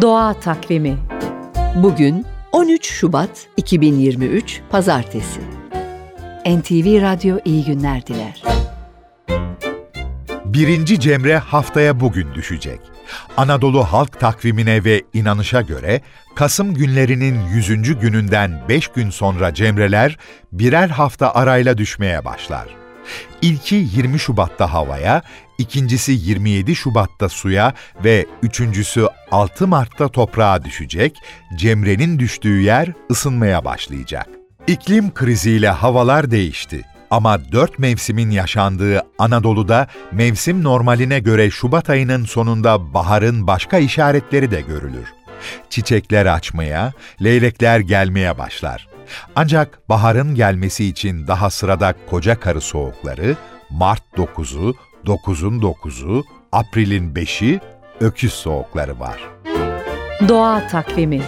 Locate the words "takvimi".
0.40-0.98, 60.68-61.22